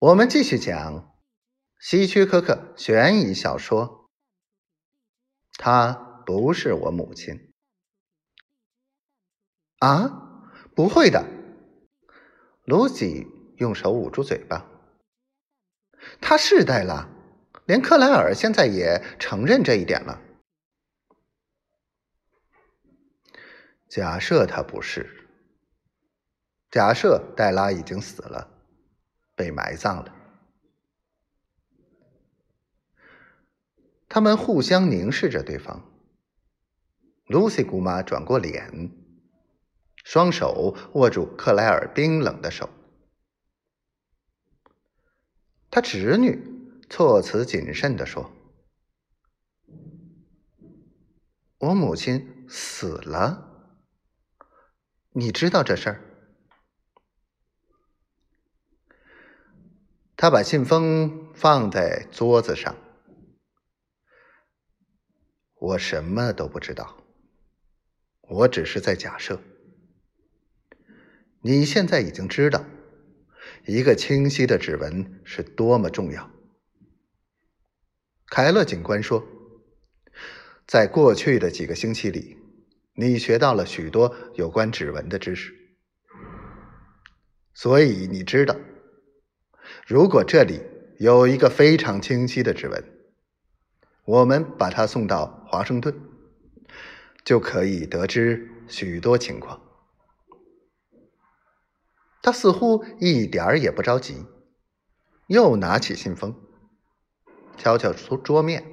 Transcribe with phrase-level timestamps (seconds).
[0.00, 1.14] 我们继续讲
[1.78, 4.08] 希区柯克悬疑小说。
[5.58, 5.92] 她
[6.24, 7.52] 不是我母亲
[9.80, 10.48] 啊！
[10.74, 11.26] 不会的，
[12.64, 13.26] 露西
[13.58, 14.66] 用手捂住嘴巴。
[16.18, 17.06] 她是黛拉，
[17.66, 20.18] 连克莱尔现在也承认这一点了。
[23.86, 25.28] 假设她不是，
[26.70, 28.56] 假设黛拉已经死了。
[29.40, 30.14] 被埋葬了。
[34.06, 35.90] 他们互相凝视着对方。
[37.26, 38.90] 露西姑妈转过脸，
[40.04, 42.68] 双手握住克莱尔冰冷的手。
[45.70, 46.38] 他侄女
[46.90, 48.30] 措辞谨慎的说
[51.58, 53.70] ：“我母亲死了，
[55.12, 56.04] 你知道这事儿？”
[60.20, 62.76] 他把信封放在桌子上。
[65.54, 67.02] 我什么都不知道，
[68.28, 69.40] 我只是在假设。
[71.40, 72.66] 你现在已经知道，
[73.64, 76.30] 一个清晰的指纹是多么重要。
[78.26, 79.26] 凯勒警官说，
[80.66, 82.36] 在过去的几个星期里，
[82.92, 85.54] 你学到了许多有关指纹的知识，
[87.54, 88.59] 所以你知道。
[89.90, 90.62] 如果这里
[90.98, 92.84] 有一个非常清晰的指纹，
[94.04, 95.92] 我们把它送到华盛顿，
[97.24, 99.60] 就可以得知许多情况。
[102.22, 104.24] 他似乎一点儿也不着急，
[105.26, 106.36] 又拿起信封，
[107.56, 108.64] 敲敲桌桌面。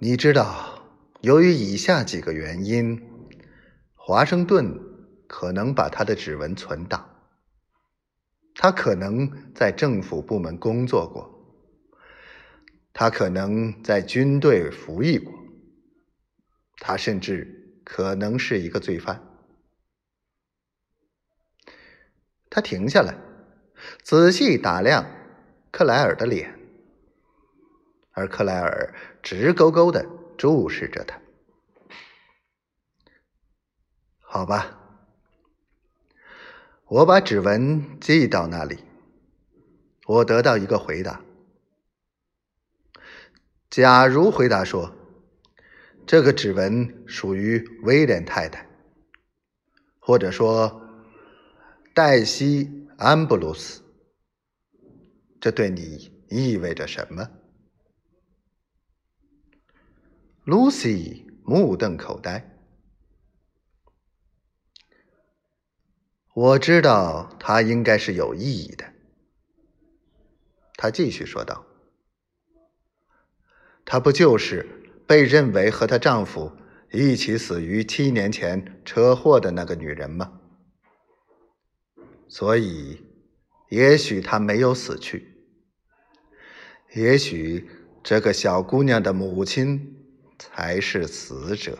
[0.00, 0.82] 你知道，
[1.20, 3.00] 由于以下几个原因，
[3.94, 4.76] 华盛顿
[5.28, 7.06] 可能把他的指纹存档。
[8.62, 11.26] 他可能在政府部门工作过，
[12.92, 15.32] 他可能在军队服役过，
[16.76, 19.18] 他甚至可能是一个罪犯。
[22.50, 23.16] 他停下来，
[24.02, 25.06] 仔细打量
[25.70, 26.54] 克莱尔的脸，
[28.10, 30.06] 而克莱尔直勾勾的
[30.36, 31.18] 注视着他。
[34.18, 34.79] 好吧。
[36.90, 38.80] 我把指纹寄到那里，
[40.08, 41.22] 我得到一个回答。
[43.70, 44.92] 假如回答说，
[46.04, 48.68] 这个指纹属于威廉太太，
[50.00, 50.82] 或者说
[51.94, 52.64] 黛西·
[52.98, 53.82] 安布鲁斯，
[55.40, 57.30] 这对你意味着什么？
[60.42, 62.59] 露西目瞪口呆。
[66.40, 68.86] 我知道她应该是有意义的，
[70.78, 71.66] 他继续说道
[73.84, 74.66] ：“她不就是
[75.06, 76.50] 被认为和她丈夫
[76.92, 80.40] 一起死于七年前车祸的那个女人吗？
[82.26, 83.04] 所以，
[83.68, 85.44] 也许她没有死去，
[86.94, 87.68] 也许
[88.02, 89.94] 这个小姑娘的母亲
[90.38, 91.78] 才是死者。”